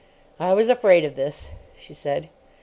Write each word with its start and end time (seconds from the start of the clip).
"I 0.39 0.53
was 0.53 0.67
afraid 0.67 1.05
of 1.05 1.15
this," 1.15 1.51
she 1.77 1.93
said. 1.93 2.29